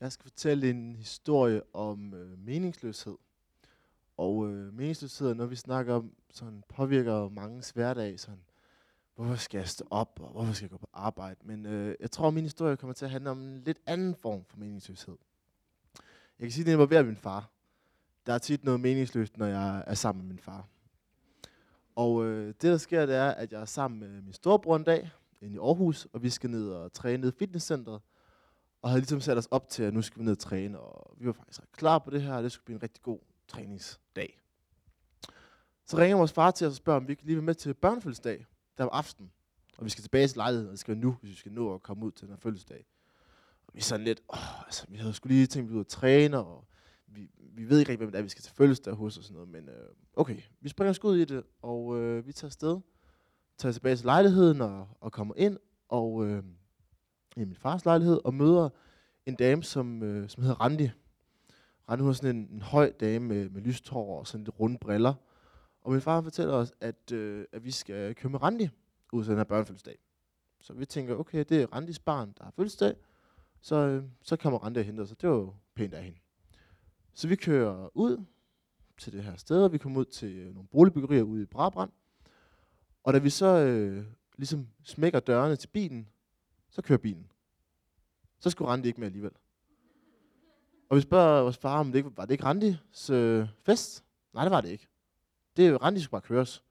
Jeg 0.00 0.12
skal 0.12 0.22
fortælle 0.22 0.70
en 0.70 0.96
historie 0.96 1.62
om 1.74 2.14
øh, 2.14 2.38
meningsløshed. 2.38 3.16
Og 4.16 4.48
øh, 4.48 4.74
meningsløshed, 4.74 5.34
når 5.34 5.46
vi 5.46 5.56
snakker 5.56 5.94
om, 5.94 6.12
sådan 6.30 6.62
påvirker 6.68 7.28
mange 7.28 7.62
hverdag, 7.74 8.20
sådan, 8.20 8.42
hvorfor 9.14 9.34
skal 9.34 9.58
jeg 9.58 9.68
stå 9.68 9.84
op, 9.90 10.20
og 10.22 10.32
hvorfor 10.32 10.52
skal 10.52 10.64
jeg 10.64 10.70
gå 10.70 10.76
på 10.76 10.88
arbejde? 10.92 11.40
Men 11.42 11.66
øh, 11.66 11.94
jeg 12.00 12.10
tror, 12.10 12.28
at 12.28 12.34
min 12.34 12.44
historie 12.44 12.76
kommer 12.76 12.94
til 12.94 13.04
at 13.04 13.10
handle 13.10 13.30
om 13.30 13.40
en 13.40 13.62
lidt 13.64 13.78
anden 13.86 14.14
form 14.14 14.44
for 14.44 14.56
meningsløshed. 14.56 15.16
Jeg 16.38 16.44
kan 16.44 16.50
sige, 16.50 16.62
at 16.62 16.66
det 16.66 16.72
involverer 16.72 17.02
min 17.02 17.16
far. 17.16 17.50
Der 18.26 18.32
er 18.32 18.38
tit 18.38 18.64
noget 18.64 18.80
meningsløst, 18.80 19.36
når 19.36 19.46
jeg 19.46 19.84
er 19.86 19.94
sammen 19.94 20.24
med 20.24 20.28
min 20.34 20.38
far. 20.38 20.66
Og 21.96 22.24
øh, 22.24 22.46
det, 22.46 22.62
der 22.62 22.76
sker, 22.76 23.06
det 23.06 23.14
er, 23.14 23.30
at 23.30 23.52
jeg 23.52 23.60
er 23.60 23.64
sammen 23.64 24.00
med 24.00 24.22
min 24.22 24.32
storebror 24.32 24.76
en 24.76 24.84
dag, 24.84 25.10
inde 25.42 25.54
i 25.54 25.58
Aarhus, 25.58 26.08
og 26.12 26.22
vi 26.22 26.30
skal 26.30 26.50
ned 26.50 26.70
og 26.70 26.92
træne 26.92 27.20
ned 27.20 27.32
i 27.32 27.36
fitnesscenteret 27.38 28.00
og 28.82 28.90
havde 28.90 29.00
ligesom 29.00 29.20
sat 29.20 29.38
os 29.38 29.46
op 29.50 29.68
til, 29.68 29.82
at 29.82 29.94
nu 29.94 30.02
skal 30.02 30.18
vi 30.18 30.24
ned 30.24 30.32
og 30.32 30.38
træne, 30.38 30.80
og 30.80 31.14
vi 31.18 31.26
var 31.26 31.32
faktisk 31.32 31.60
ret 31.60 31.72
klar 31.72 31.98
på 31.98 32.10
det 32.10 32.22
her, 32.22 32.34
og 32.34 32.42
det 32.42 32.52
skulle 32.52 32.64
blive 32.64 32.76
en 32.76 32.82
rigtig 32.82 33.02
god 33.02 33.18
træningsdag. 33.48 34.40
Så 35.84 35.96
ringer 35.96 36.16
vores 36.16 36.32
far 36.32 36.50
til 36.50 36.66
os 36.66 36.72
og 36.72 36.76
spørger, 36.76 37.00
om 37.00 37.08
vi 37.08 37.14
kan 37.14 37.26
lige 37.26 37.36
være 37.36 37.44
med 37.44 37.54
til 37.54 37.74
børnefødselsdag, 37.74 38.46
der 38.78 38.84
var 38.84 38.90
aften. 38.90 39.30
Og 39.78 39.84
vi 39.84 39.90
skal 39.90 40.02
tilbage 40.02 40.28
til 40.28 40.36
lejligheden, 40.36 40.68
og 40.68 40.72
det 40.72 40.78
skal 40.78 40.94
være 40.94 41.02
nu, 41.02 41.16
hvis 41.20 41.30
vi 41.30 41.36
skal 41.36 41.52
nå 41.52 41.74
at 41.74 41.82
komme 41.82 42.06
ud 42.06 42.12
til 42.12 42.26
den 42.26 42.34
her 42.34 42.40
fødselsdag. 42.40 42.86
Og 43.66 43.74
vi 43.74 43.78
er 43.78 43.82
sådan 43.82 44.04
lidt, 44.04 44.22
åh, 44.32 44.64
altså, 44.64 44.86
vi 44.88 44.96
havde 44.96 45.12
skulle 45.12 45.34
lige 45.34 45.46
tænkt, 45.46 45.68
at 45.68 45.72
vi 45.72 45.74
ud 45.74 45.80
og 45.80 45.88
træne, 45.88 46.38
og 46.38 46.68
vi, 47.06 47.30
vi 47.38 47.68
ved 47.68 47.78
ikke 47.78 47.92
rigtig, 47.92 48.04
hvem 48.04 48.12
det 48.12 48.18
er, 48.18 48.22
vi 48.22 48.28
skal 48.28 48.42
til 48.42 48.52
fødselsdag 48.52 48.94
hos 48.94 49.18
og 49.18 49.24
sådan 49.24 49.34
noget, 49.34 49.48
men 49.48 49.68
øh, 49.68 49.88
okay, 50.16 50.36
vi 50.60 50.68
springer 50.68 50.92
skud 50.92 51.16
i 51.16 51.24
det, 51.24 51.44
og 51.62 51.98
øh, 51.98 52.26
vi 52.26 52.32
tager 52.32 52.48
afsted, 52.48 52.80
tager 53.58 53.72
tilbage 53.72 53.96
til 53.96 54.04
lejligheden 54.04 54.60
og, 54.60 54.88
og 55.00 55.12
kommer 55.12 55.34
ind, 55.36 55.58
og 55.88 56.26
øh, 56.26 56.42
i 57.36 57.44
min 57.44 57.56
fars 57.56 57.84
lejlighed 57.84 58.20
og 58.24 58.34
møder 58.34 58.68
en 59.26 59.34
dame, 59.34 59.62
som, 59.62 60.02
øh, 60.02 60.28
som 60.28 60.42
hedder 60.42 60.60
Randi. 60.60 60.90
Randi 61.88 62.02
hun 62.02 62.10
er 62.10 62.14
sådan 62.14 62.36
en, 62.36 62.48
en 62.52 62.62
høj 62.62 62.92
dame 63.00 63.26
med, 63.26 63.48
med 63.48 63.62
lyst 63.62 63.88
hår 63.88 64.18
og 64.18 64.26
sådan 64.26 64.44
lidt 64.44 64.60
runde 64.60 64.78
briller. 64.78 65.14
Og 65.80 65.92
min 65.92 66.00
far 66.00 66.20
fortæller 66.20 66.54
os, 66.54 66.72
at, 66.80 67.12
øh, 67.12 67.44
at 67.52 67.64
vi 67.64 67.70
skal 67.70 68.14
køre 68.14 68.30
med 68.30 68.42
Randi 68.42 68.68
ud 69.12 69.24
til 69.24 69.30
den 69.30 69.36
her 69.36 69.44
børnefødselsdag. 69.44 69.98
Så 70.60 70.72
vi 70.72 70.86
tænker, 70.86 71.16
okay, 71.16 71.44
det 71.48 71.62
er 71.62 71.66
Randis 71.66 71.98
barn, 71.98 72.34
der 72.38 72.44
har 72.44 72.50
fødselsdag. 72.50 72.94
Så, 73.60 73.76
øh, 73.76 74.04
så 74.22 74.36
kommer 74.36 74.58
Randi 74.58 74.78
og 74.78 74.84
henter 74.84 75.02
os, 75.02 75.12
og 75.12 75.20
det 75.20 75.28
var 75.28 75.36
jo 75.36 75.54
pænt 75.74 75.94
af 75.94 76.04
hende. 76.04 76.18
Så 77.14 77.28
vi 77.28 77.36
kører 77.36 77.90
ud 77.94 78.24
til 78.98 79.12
det 79.12 79.24
her 79.24 79.36
sted, 79.36 79.64
og 79.64 79.72
vi 79.72 79.78
kommer 79.78 80.00
ud 80.00 80.04
til 80.04 80.36
øh, 80.36 80.54
nogle 80.54 80.68
boligbyggerier 80.68 81.22
ude 81.22 81.42
i 81.42 81.46
Brabrand. 81.46 81.90
Og 83.08 83.14
da 83.14 83.18
vi 83.18 83.30
så 83.30 83.46
øh, 83.46 84.04
ligesom 84.36 84.68
smækker 84.82 85.20
dørene 85.20 85.56
til 85.56 85.68
bilen, 85.68 86.08
så 86.70 86.82
kører 86.82 86.98
bilen. 86.98 87.30
Så 88.40 88.50
skulle 88.50 88.70
Randi 88.70 88.88
ikke 88.88 89.00
med 89.00 89.06
alligevel. 89.08 89.32
Og 90.88 90.96
vi 90.96 91.00
spørger 91.00 91.42
vores 91.42 91.56
far, 91.56 91.80
om 91.80 91.92
det 91.92 91.98
ikke 91.98 92.16
var 92.16 92.24
det 92.24 92.32
ikke 92.32 92.44
Randis 92.44 93.10
øh, 93.10 93.48
fest? 93.62 94.04
Nej, 94.32 94.44
det 94.44 94.50
var 94.50 94.60
det 94.60 94.68
ikke. 94.68 94.88
Det 95.56 95.66
er 95.66 95.82
Randi 95.82 96.00
skulle 96.00 96.10
bare 96.10 96.28
køres. 96.28 96.64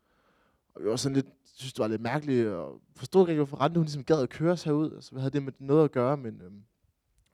Og 0.74 0.84
vi 0.84 0.90
var 0.90 0.96
sådan 0.96 1.16
lidt, 1.16 1.28
synes 1.46 1.74
det 1.74 1.80
var 1.80 1.88
lidt 1.88 2.02
mærkeligt, 2.02 2.48
og 2.48 2.82
forstod 2.96 3.30
ikke, 3.30 3.40
hvorfor 3.40 3.58
Randi 3.58 3.78
hun 3.78 3.86
ligesom 3.86 4.04
gad 4.04 4.22
at 4.22 4.30
køre 4.30 4.52
os 4.52 4.64
herud. 4.64 4.96
Altså, 4.96 5.16
vi 5.16 5.20
havde 5.20 5.32
det 5.32 5.44
med 5.44 5.54
noget 5.60 5.84
at 5.84 5.92
gøre, 5.92 6.18
men 6.18 6.42
øhm, 6.42 6.64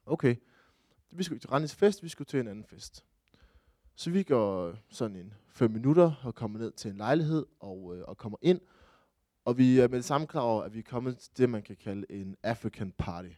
okay. 0.05 0.35
Vi 1.11 1.23
skulle 1.23 1.39
til 1.39 1.49
Randis 1.49 1.75
fest, 1.75 2.03
vi 2.03 2.09
skulle 2.09 2.25
til 2.25 2.39
en 2.39 2.47
anden 2.47 2.65
fest. 2.65 3.05
Så 3.95 4.09
vi 4.09 4.23
går 4.23 4.75
sådan 4.89 5.15
en 5.15 5.33
5 5.49 5.71
minutter 5.71 6.11
og 6.23 6.35
kommer 6.35 6.59
ned 6.59 6.71
til 6.71 6.91
en 6.91 6.97
lejlighed 6.97 7.45
og, 7.59 7.95
øh, 7.95 8.03
og 8.07 8.17
kommer 8.17 8.37
ind. 8.41 8.61
Og 9.45 9.57
vi 9.57 9.79
er 9.79 9.87
med 9.87 9.97
det 9.97 10.05
samme 10.05 10.27
klar 10.27 10.41
over, 10.41 10.63
at 10.63 10.73
vi 10.73 10.79
er 10.79 10.83
kommet 10.83 11.17
til 11.17 11.37
det, 11.37 11.49
man 11.49 11.61
kan 11.61 11.75
kalde 11.75 12.05
en 12.09 12.35
African 12.43 12.91
Party. 12.97 13.29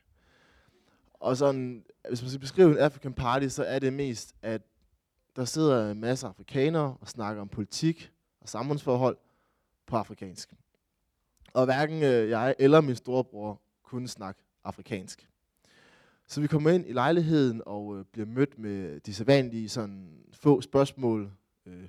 Og 1.13 1.37
sådan, 1.37 1.85
hvis 2.09 2.21
man 2.21 2.29
skal 2.29 2.39
beskrive 2.39 2.71
en 2.71 2.77
African 2.77 3.13
Party, 3.13 3.47
så 3.47 3.63
er 3.63 3.79
det 3.79 3.93
mest, 3.93 4.35
at 4.41 4.61
der 5.35 5.45
sidder 5.45 5.91
en 5.91 5.99
masse 5.99 6.27
afrikanere 6.27 6.97
og 7.01 7.07
snakker 7.07 7.41
om 7.41 7.49
politik 7.49 8.11
og 8.41 8.49
samfundsforhold 8.49 9.17
på 9.85 9.97
afrikansk. 9.97 10.53
Og 11.53 11.65
hverken 11.65 12.03
øh, 12.03 12.29
jeg 12.29 12.55
eller 12.59 12.81
min 12.81 12.95
storebror 12.95 13.61
kunne 13.83 14.07
snakke 14.07 14.43
afrikansk. 14.63 15.29
Så 16.27 16.41
vi 16.41 16.47
kommer 16.47 16.69
ind 16.69 16.87
i 16.87 16.91
lejligheden 16.91 17.61
og 17.65 17.97
øh, 17.97 18.05
bliver 18.05 18.27
mødt 18.27 18.59
med 18.59 18.99
de 18.99 19.13
sædvanlige 19.13 19.69
sådan 19.69 20.23
få 20.33 20.61
spørgsmål. 20.61 21.31
Øh, 21.65 21.87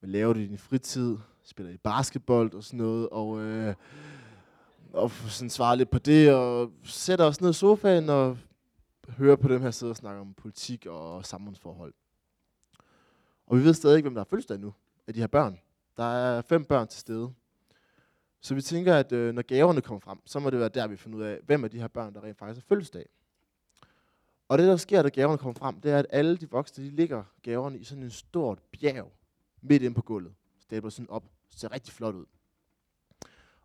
hvad 0.00 0.10
laver 0.10 0.32
du 0.32 0.40
i 0.40 0.46
din 0.46 0.58
fritid? 0.58 1.16
Spiller 1.48 1.72
i 1.72 1.76
basketball 1.76 2.54
og 2.54 2.64
sådan 2.64 2.78
noget. 2.78 3.08
Og, 3.08 3.40
øh, 3.40 3.74
og 4.92 5.10
sådan 5.10 5.50
svarer 5.50 5.74
lidt 5.74 5.90
på 5.90 5.98
det, 5.98 6.34
og 6.34 6.72
sætter 6.84 7.24
os 7.24 7.40
ned 7.40 7.50
i 7.50 7.52
sofaen 7.52 8.08
og 8.08 8.38
hører 9.08 9.36
på 9.36 9.48
dem 9.48 9.62
her 9.62 9.70
sidde 9.70 9.92
og 9.92 9.96
snakke 9.96 10.20
om 10.20 10.34
politik 10.34 10.86
og 10.86 11.26
samfundsforhold. 11.26 11.94
Og 13.46 13.58
vi 13.58 13.64
ved 13.64 13.74
stadig 13.74 13.96
ikke, 13.96 14.04
hvem 14.04 14.14
der 14.14 14.20
har 14.20 14.28
fødselsdag 14.30 14.58
nu 14.58 14.74
af 15.06 15.14
de 15.14 15.20
her 15.20 15.26
børn. 15.26 15.58
Der 15.96 16.04
er 16.04 16.42
fem 16.42 16.64
børn 16.64 16.88
til 16.88 17.00
stede. 17.00 17.32
Så 18.40 18.54
vi 18.54 18.62
tænker, 18.62 18.96
at 18.96 19.12
øh, 19.12 19.34
når 19.34 19.42
gaverne 19.42 19.80
kommer 19.80 20.00
frem, 20.00 20.18
så 20.24 20.38
må 20.38 20.50
det 20.50 20.60
være 20.60 20.68
der, 20.68 20.86
vi 20.86 20.96
finder 20.96 21.18
ud 21.18 21.22
af, 21.22 21.38
hvem 21.46 21.64
af 21.64 21.70
de 21.70 21.80
her 21.80 21.88
børn, 21.88 22.14
der 22.14 22.24
rent 22.24 22.38
faktisk 22.38 22.66
har 22.68 22.74
fødselsdag. 22.74 23.08
Og 24.48 24.58
det, 24.58 24.66
der 24.66 24.76
sker, 24.76 25.02
da 25.02 25.08
gaverne 25.08 25.38
kommer 25.38 25.54
frem, 25.54 25.80
det 25.80 25.90
er, 25.90 25.98
at 25.98 26.06
alle 26.10 26.36
de 26.36 26.50
voksne, 26.50 26.84
de 26.84 26.90
ligger 26.90 27.24
gaverne 27.42 27.78
i 27.78 27.84
sådan 27.84 28.04
en 28.04 28.10
stort 28.10 28.58
bjerg 28.72 29.12
midt 29.62 29.82
inde 29.82 29.94
på 29.94 30.02
gulvet. 30.02 30.34
Stabler 30.58 30.90
sådan 30.90 31.10
op. 31.10 31.24
Det 31.50 31.60
ser 31.60 31.72
rigtig 31.72 31.92
flot 31.94 32.14
ud. 32.14 32.26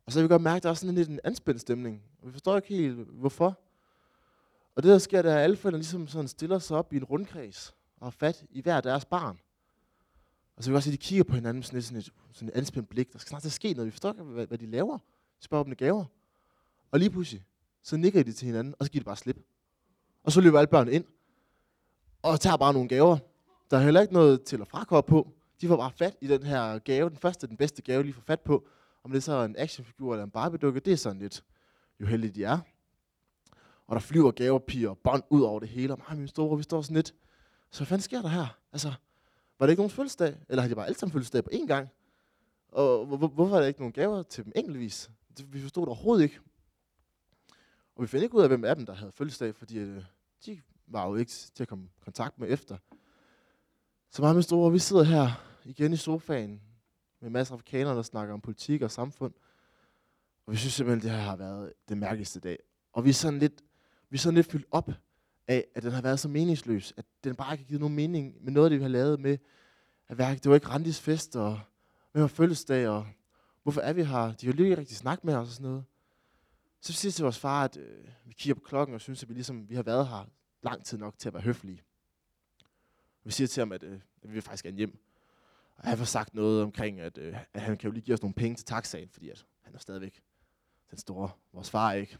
Og 0.05 0.11
så 0.11 0.19
kan 0.19 0.23
vi 0.23 0.27
godt 0.27 0.41
mærke, 0.41 0.57
at 0.57 0.63
der 0.63 0.69
er 0.69 0.73
sådan 0.73 0.95
lidt 0.95 1.09
en 1.09 1.19
anspændt 1.23 1.61
stemning. 1.61 2.03
Og 2.21 2.27
vi 2.27 2.31
forstår 2.31 2.55
ikke 2.55 2.67
helt, 2.67 2.95
hvorfor. 2.95 3.59
Og 4.75 4.83
det, 4.83 4.91
der 4.91 4.97
sker, 4.97 5.21
det 5.21 5.31
er, 5.31 5.35
at 5.35 5.43
alle 5.43 5.55
forældre 5.55 5.77
ligesom 5.77 6.07
sådan 6.07 6.27
stiller 6.27 6.59
sig 6.59 6.77
op 6.77 6.93
i 6.93 6.97
en 6.97 7.03
rundkreds 7.03 7.75
og 7.97 8.05
har 8.05 8.11
fat 8.11 8.45
i 8.49 8.61
hver 8.61 8.81
deres 8.81 9.05
barn. 9.05 9.39
Og 10.55 10.63
så 10.63 10.69
vil 10.69 10.73
vi 10.73 10.75
også 10.75 10.89
se, 10.89 10.93
at 10.93 11.01
de 11.01 11.05
kigger 11.05 11.23
på 11.23 11.35
hinanden 11.35 11.55
med 11.55 11.63
sådan 11.63 11.77
et, 11.77 11.85
sådan 11.85 11.99
et, 11.99 12.13
sådan 12.33 12.49
et 12.49 12.53
anspændt 12.53 12.89
blik. 12.89 13.13
Der 13.13 13.19
skal 13.19 13.29
snart 13.29 13.41
til 13.41 13.49
at 13.49 13.53
ske 13.53 13.73
noget. 13.73 13.85
Vi 13.85 13.91
forstår 13.91 14.11
ikke, 14.11 14.23
hvad, 14.23 14.47
hvad 14.47 14.57
de 14.57 14.65
laver. 14.65 14.97
De 15.39 15.45
spørger 15.45 15.63
dem 15.63 15.75
gaver. 15.75 16.05
Og 16.91 16.99
lige 16.99 17.09
pludselig, 17.09 17.45
så 17.83 17.97
nikker 17.97 18.23
de 18.23 18.33
til 18.33 18.45
hinanden, 18.45 18.75
og 18.79 18.85
så 18.85 18.91
giver 18.91 19.01
de 19.01 19.05
bare 19.05 19.15
slip. 19.15 19.37
Og 20.23 20.31
så 20.31 20.41
løber 20.41 20.59
alle 20.59 20.67
børn 20.67 20.89
ind, 20.89 21.05
og 22.21 22.39
tager 22.39 22.57
bare 22.57 22.73
nogle 22.73 22.89
gaver. 22.89 23.17
Der 23.71 23.77
er 23.77 23.81
heller 23.81 24.01
ikke 24.01 24.13
noget 24.13 24.43
til 24.43 24.61
at 24.61 24.67
frakøre 24.67 25.03
på. 25.03 25.33
De 25.63 25.67
får 25.67 25.77
bare 25.77 25.91
fat 25.91 26.17
i 26.21 26.27
den 26.27 26.43
her 26.43 26.79
gave. 26.79 27.09
Den 27.09 27.17
første, 27.17 27.47
den 27.47 27.57
bedste 27.57 27.81
gave, 27.81 28.03
lige 28.03 28.13
får 28.13 28.21
fat 28.21 28.41
på. 28.41 28.67
Om 29.03 29.11
det 29.11 29.17
er 29.17 29.21
så 29.21 29.43
en 29.43 29.55
actionfigur 29.57 30.13
eller 30.13 30.23
en 30.23 30.31
Barbie-dukke, 30.31 30.79
det 30.79 30.93
er 30.93 30.97
sådan 30.97 31.19
lidt, 31.21 31.43
jo 31.99 32.05
heldige 32.05 32.31
de 32.31 32.43
er. 32.43 32.59
Og 33.87 33.95
der 33.95 33.99
flyver 33.99 34.31
gavepiger 34.31 34.89
og 34.89 34.97
bånd 34.97 35.23
ud 35.29 35.41
over 35.41 35.59
det 35.59 35.69
hele. 35.69 35.93
Og 35.93 35.99
mig 36.09 36.17
min 36.17 36.27
store, 36.27 36.57
vi 36.57 36.63
står 36.63 36.81
sådan 36.81 36.95
lidt. 36.95 37.13
Så 37.71 37.79
hvad 37.79 37.85
fanden 37.85 38.01
sker 38.01 38.21
der 38.21 38.29
her? 38.29 38.57
Altså, 38.71 38.93
var 39.59 39.65
det 39.65 39.71
ikke 39.71 39.79
nogen 39.79 39.89
fødselsdag? 39.89 40.37
Eller 40.49 40.61
har 40.61 40.69
de 40.69 40.75
bare 40.75 40.85
alle 40.85 40.99
sammen 40.99 41.13
fødselsdag 41.13 41.43
på 41.43 41.49
én 41.53 41.67
gang? 41.67 41.89
Og 42.67 43.05
hvor, 43.05 43.27
hvorfor 43.27 43.55
er 43.55 43.59
der 43.59 43.67
ikke 43.67 43.79
nogen 43.79 43.93
gaver 43.93 44.23
til 44.23 44.45
dem 44.45 44.51
enkeltvis? 44.55 45.11
Det, 45.37 45.53
vi 45.53 45.61
forstod 45.61 45.81
det 45.81 45.87
overhovedet 45.87 46.23
ikke. 46.23 46.39
Og 47.95 48.01
vi 48.01 48.07
fandt 48.07 48.23
ikke 48.23 48.35
ud 48.35 48.41
af, 48.41 48.47
hvem 48.47 48.65
af 48.65 48.75
dem, 48.75 48.85
der 48.85 48.93
havde 48.93 49.11
fødselsdag, 49.11 49.55
fordi 49.55 49.77
øh, 49.77 50.03
de 50.45 50.61
var 50.87 51.07
jo 51.07 51.15
ikke 51.15 51.31
til 51.31 51.63
at 51.63 51.67
komme 51.67 51.85
i 51.85 51.89
kontakt 52.03 52.39
med 52.39 52.47
efter. 52.49 52.77
Så 54.09 54.21
meget 54.21 54.35
med 54.35 54.43
store, 54.43 54.71
vi 54.71 54.79
sidder 54.79 55.03
her 55.03 55.52
igen 55.65 55.93
i 55.93 55.97
sofaen 55.97 56.61
med 57.21 57.29
masser 57.29 57.53
af 57.53 57.55
afrikanere, 57.55 57.95
der 57.95 58.01
snakker 58.01 58.33
om 58.33 58.41
politik 58.41 58.81
og 58.81 58.91
samfund. 58.91 59.33
Og 60.45 60.53
vi 60.53 60.57
synes 60.57 60.73
simpelthen, 60.73 61.09
det 61.09 61.17
her 61.17 61.23
har 61.23 61.35
været 61.35 61.73
det 61.89 61.97
mærkeligste 61.97 62.39
dag. 62.39 62.59
Og 62.93 63.03
vi 63.05 63.09
er 63.09 63.13
sådan 63.13 63.39
lidt, 63.39 63.63
vi 64.09 64.15
er 64.15 64.19
sådan 64.19 64.35
lidt 64.35 64.51
fyldt 64.51 64.65
op 64.71 64.91
af, 65.47 65.65
at 65.75 65.83
den 65.83 65.91
har 65.91 66.01
været 66.01 66.19
så 66.19 66.27
meningsløs, 66.29 66.93
at 66.97 67.05
den 67.23 67.35
bare 67.35 67.53
ikke 67.53 67.63
har 67.63 67.67
givet 67.67 67.81
nogen 67.81 67.95
mening 67.95 68.43
med 68.43 68.51
noget 68.51 68.65
af 68.65 68.69
det, 68.69 68.79
vi 68.79 68.83
har 68.83 68.89
lavet 68.89 69.19
med, 69.19 69.37
at 70.07 70.17
det 70.17 70.49
var 70.49 70.55
ikke 70.55 70.67
Randis 70.67 71.01
fest, 71.01 71.35
og 71.35 71.59
hvem 72.11 72.21
har 72.21 72.27
fødselsdag, 72.27 72.87
og 72.87 73.07
hvorfor 73.63 73.81
er 73.81 73.93
vi 73.93 74.03
her? 74.03 74.33
De 74.33 74.45
har 74.45 74.53
jo 74.53 74.63
ikke 74.63 74.77
rigtig 74.77 74.97
snakket 74.97 75.23
med 75.23 75.35
os 75.35 75.47
og 75.47 75.53
sådan 75.53 75.69
noget. 75.69 75.83
Så 76.81 76.93
siger 76.93 77.11
til 77.11 77.23
vores 77.23 77.39
far, 77.39 77.63
at 77.63 77.77
øh, 77.77 78.07
vi 78.25 78.33
kigger 78.33 78.55
på 78.55 78.61
klokken 78.65 78.95
og 78.95 79.01
synes, 79.01 79.23
at 79.23 79.29
vi, 79.29 79.33
ligesom, 79.33 79.69
vi 79.69 79.75
har 79.75 79.83
været 79.83 80.07
her 80.07 80.29
lang 80.61 80.85
tid 80.85 80.97
nok 80.97 81.19
til 81.19 81.29
at 81.29 81.33
være 81.33 81.43
høflige. 81.43 81.83
Vi 83.23 83.31
siger 83.31 83.47
til 83.47 83.61
ham, 83.61 83.71
at, 83.71 83.83
øh, 83.83 83.99
at 84.21 84.29
vi 84.29 84.33
vil 84.33 84.41
faktisk 84.41 84.63
gerne 84.63 84.77
hjem. 84.77 84.99
Og 85.83 85.89
han 85.89 85.97
får 85.97 86.05
sagt 86.05 86.33
noget 86.33 86.63
omkring, 86.63 86.99
at, 86.99 87.17
øh, 87.17 87.37
at 87.53 87.61
han 87.61 87.77
kan 87.77 87.87
jo 87.87 87.93
lige 87.93 88.03
give 88.03 88.13
os 88.13 88.21
nogle 88.21 88.33
penge 88.33 88.55
til 88.55 88.65
taxaen, 88.65 89.09
fordi 89.09 89.29
at 89.29 89.45
han 89.61 89.75
er 89.75 89.79
stadigvæk 89.79 90.21
den 90.89 90.97
store. 90.97 91.29
Vores 91.53 91.69
far 91.69 91.93
ikke. 91.93 92.17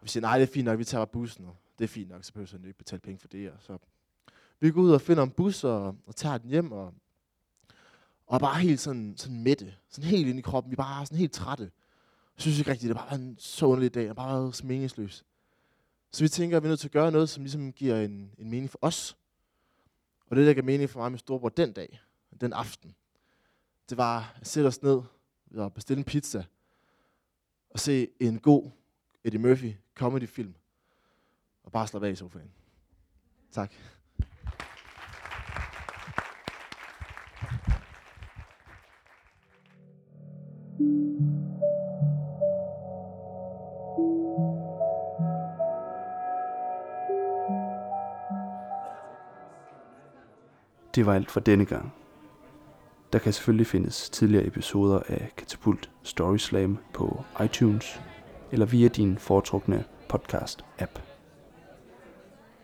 Og 0.00 0.04
vi 0.04 0.08
siger, 0.08 0.20
nej, 0.20 0.38
det 0.38 0.48
er 0.48 0.52
fint 0.52 0.64
nok, 0.64 0.78
vi 0.78 0.84
tager 0.84 1.04
bussen, 1.04 1.44
og 1.44 1.56
det 1.78 1.84
er 1.84 1.88
fint 1.88 2.08
nok, 2.08 2.24
så 2.24 2.32
behøver 2.32 2.50
han 2.52 2.64
ikke 2.64 2.78
betale 2.78 3.00
penge 3.00 3.18
for 3.18 3.28
det. 3.28 3.50
Og 3.50 3.56
så 3.60 3.78
Vi 4.60 4.70
går 4.70 4.80
ud 4.80 4.90
og 4.90 5.00
finder 5.00 5.22
en 5.22 5.30
bus 5.30 5.64
og, 5.64 5.96
og 6.06 6.16
tager 6.16 6.38
den 6.38 6.50
hjem, 6.50 6.72
og, 6.72 6.94
og 8.26 8.40
bare 8.40 8.60
helt 8.60 8.80
sådan, 8.80 9.14
sådan 9.16 9.42
mætte. 9.42 9.74
Sådan 9.88 10.10
helt 10.10 10.28
ind 10.28 10.38
i 10.38 10.42
kroppen. 10.42 10.70
Vi 10.70 10.74
er 10.74 10.82
bare 10.82 11.06
sådan 11.06 11.18
helt 11.18 11.32
trætte. 11.32 11.70
Jeg 12.36 12.42
synes 12.42 12.58
ikke 12.58 12.70
rigtigt, 12.70 12.88
det 12.88 12.96
bare 12.96 13.10
var 13.10 13.16
en 13.16 13.36
så 13.38 13.66
underlig 13.66 13.94
dag, 13.94 14.10
og 14.10 14.16
bare 14.16 14.52
så 14.52 14.66
meningsløs. 14.66 15.24
Så 16.10 16.24
vi 16.24 16.28
tænker, 16.28 16.56
at 16.56 16.62
vi 16.62 16.66
er 16.66 16.70
nødt 16.70 16.80
til 16.80 16.88
at 16.88 16.92
gøre 16.92 17.12
noget, 17.12 17.28
som 17.28 17.42
ligesom 17.42 17.72
giver 17.72 18.00
en, 18.00 18.32
en 18.38 18.50
mening 18.50 18.70
for 18.70 18.78
os. 18.82 19.16
Og 20.26 20.36
det, 20.36 20.46
der 20.46 20.54
gav 20.54 20.64
mening 20.64 20.90
for 20.90 21.00
mig 21.00 21.10
med 21.10 21.18
storebror 21.18 21.48
den 21.48 21.72
dag, 21.72 22.00
den 22.40 22.52
aften, 22.52 22.94
det 23.90 23.98
var 23.98 24.36
at 24.40 24.46
sætte 24.46 24.66
os 24.66 24.82
ned 24.82 25.02
og 25.54 25.72
bestille 25.72 25.98
en 25.98 26.04
pizza, 26.04 26.44
og 27.70 27.80
se 27.80 28.08
en 28.20 28.38
god 28.38 28.70
Eddie 29.24 29.40
Murphy 29.40 29.72
comedy-film, 29.94 30.54
og 31.62 31.72
bare 31.72 31.86
slappe 31.86 32.08
af 32.08 32.12
i 32.12 32.14
sofaen. 32.14 32.52
Tak. 33.52 33.72
Det 50.94 51.06
var 51.06 51.14
alt 51.14 51.30
for 51.30 51.40
denne 51.40 51.66
gang. 51.66 52.03
Der 53.14 53.20
kan 53.20 53.32
selvfølgelig 53.32 53.66
findes 53.66 54.10
tidligere 54.10 54.46
episoder 54.46 55.00
af 55.08 55.32
Katapult 55.36 55.90
Story 56.02 56.36
Slam 56.36 56.78
på 56.94 57.24
iTunes 57.44 58.00
eller 58.52 58.66
via 58.66 58.88
din 58.88 59.18
foretrukne 59.18 59.84
podcast-app. 60.12 61.00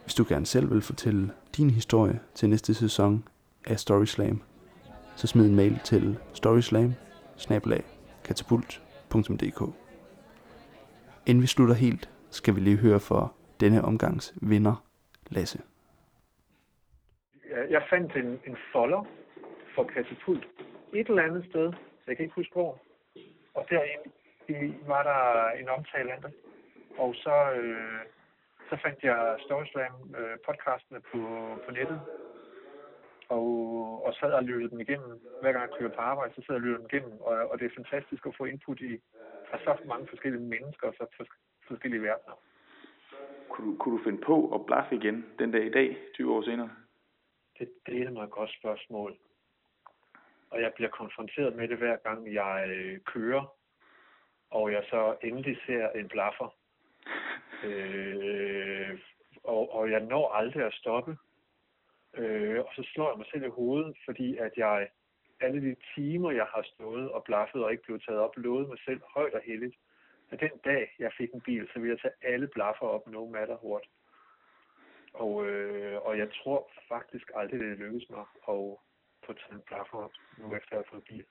Hvis 0.03 0.15
du 0.15 0.25
gerne 0.29 0.47
selv 0.47 0.71
vil 0.71 0.83
fortælle 0.83 1.33
din 1.57 1.71
historie 1.71 2.21
til 2.35 2.49
næste 2.51 2.75
sæson 2.75 3.29
af 3.67 3.81
Story 3.81 4.05
Slam, 4.05 4.43
så 5.17 5.27
smid 5.27 5.47
en 5.47 5.57
mail 5.57 5.81
til 5.85 6.19
storyslam 6.35 6.95
Inden 11.27 11.43
vi 11.43 11.47
slutter 11.47 11.75
helt, 11.75 12.11
skal 12.31 12.55
vi 12.55 12.61
lige 12.61 12.77
høre 12.77 13.01
for 13.01 13.35
denne 13.61 13.85
omgangs 13.85 14.35
vinder, 14.43 14.85
Lasse. 15.31 15.59
Jeg- 17.51 17.71
Jeg 17.71 17.83
fandt 17.91 18.17
en, 18.17 18.27
en 18.27 18.57
folder 18.73 19.05
for 19.81 19.87
katapult 19.95 20.45
et 21.01 21.09
eller 21.09 21.23
andet 21.23 21.45
sted, 21.51 21.73
så 21.73 22.05
jeg 22.07 22.17
kan 22.17 22.25
ikke 22.25 22.41
huske 22.41 22.53
hvor. 22.53 22.79
Og 23.55 23.63
derinde 23.71 24.09
i, 24.49 24.75
var 24.93 25.03
der 25.11 25.23
en 25.61 25.69
omtale 25.69 26.13
af 26.13 26.21
det. 26.25 26.33
Og 26.99 27.15
så, 27.15 27.37
øh, 27.61 28.01
så 28.71 28.75
fandt 28.83 28.99
jeg 29.03 29.37
Storyslam 29.45 29.95
øh, 30.19 30.37
podcastene 30.47 31.01
på, 31.11 31.21
på 31.65 31.71
nettet. 31.79 32.01
Og, 33.29 33.47
og 34.07 34.15
sad 34.21 34.33
og 34.33 34.45
lyttede 34.45 34.71
dem 34.71 34.81
igennem. 34.81 35.13
Hver 35.41 35.53
gang 35.53 35.65
jeg 35.71 35.79
kører 35.79 35.95
på 35.95 36.01
arbejde, 36.01 36.35
så 36.35 36.41
sidder 36.41 36.55
jeg 36.55 36.63
og 36.63 36.67
lytter 36.67 36.81
dem 36.81 36.89
igennem. 36.93 37.21
Og, 37.21 37.35
og 37.51 37.59
det 37.59 37.67
er 37.67 37.79
fantastisk 37.81 38.27
at 38.27 38.37
få 38.39 38.45
input 38.45 38.81
i 38.81 38.93
fra 39.49 39.59
så 39.59 39.83
mange 39.85 40.07
forskellige 40.07 40.49
mennesker 40.55 40.87
og 40.89 40.95
så 40.99 41.05
fors- 41.17 41.41
forskellige 41.69 42.03
verdener. 42.03 42.37
Kunne 43.49 43.67
du, 43.73 43.77
kunne 43.79 43.99
du 43.99 44.05
finde 44.05 44.21
på 44.21 44.37
at 44.55 44.67
blaffe 44.67 44.95
igen 44.97 45.27
den 45.39 45.51
dag 45.53 45.65
i 45.67 45.71
dag, 45.79 45.97
20 46.15 46.35
år 46.35 46.43
senere? 46.43 46.71
Det, 47.59 47.69
det 47.87 48.03
er 48.03 48.23
et 48.23 48.31
godt 48.31 48.51
spørgsmål. 48.59 49.17
Og 50.51 50.61
jeg 50.61 50.73
bliver 50.75 50.91
konfronteret 50.91 51.57
med 51.57 51.69
det 51.69 51.79
hver 51.79 51.97
gang 51.97 52.35
jeg 52.35 52.65
øh, 52.69 53.01
kører, 53.01 53.57
og 54.51 54.73
jeg 54.73 54.85
så 54.91 55.17
endelig 55.23 55.59
ser 55.67 55.89
en 55.91 56.09
blaffer. 56.09 56.55
Øh, 57.65 58.99
og, 59.45 59.75
og 59.75 59.91
jeg 59.91 60.01
når 60.01 60.33
aldrig 60.33 60.67
at 60.67 60.75
stoppe. 60.75 61.17
Øh, 62.15 62.59
og 62.59 62.71
så 62.77 62.83
slår 62.93 63.11
jeg 63.11 63.19
mig 63.19 63.27
selv 63.33 63.45
i 63.45 63.49
hovedet, 63.49 63.97
fordi 64.05 64.37
at 64.37 64.53
jeg 64.57 64.89
alle 65.41 65.61
de 65.71 65.77
timer, 65.95 66.31
jeg 66.31 66.47
har 66.55 66.63
stået 66.63 67.11
og 67.11 67.25
blaffet 67.25 67.65
og 67.65 67.71
ikke 67.71 67.83
blevet 67.83 68.03
taget 68.07 68.21
op, 68.21 68.37
lovede 68.37 68.69
mig 68.69 68.79
selv 68.85 69.01
højt 69.15 69.35
og 69.35 69.41
heldigt, 69.45 69.77
at 70.31 70.41
den 70.41 70.59
dag, 70.65 70.95
jeg 70.99 71.13
fik 71.19 71.31
en 71.35 71.41
bil, 71.41 71.69
så 71.73 71.79
ville 71.81 71.95
jeg 71.95 72.01
tage 72.01 72.33
alle 72.33 72.49
blaffer 72.49 72.87
op, 72.87 73.07
no 73.07 73.27
matter 73.27 73.65
what. 73.65 73.83
Og, 75.13 75.47
øh, 75.47 76.03
og 76.03 76.19
jeg 76.19 76.29
tror 76.33 76.71
faktisk 76.89 77.31
aldrig, 77.35 77.61
det 77.61 77.79
lykkedes 77.79 78.11
mig 78.11 78.25
at 78.49 78.77
på 79.27 79.33
et 79.33 79.39
en 79.53 79.63
nu 80.39 80.55
efter 80.57 80.77
jeg 80.77 80.79
har 80.79 80.91
fået 80.91 81.05
bil. 81.05 81.27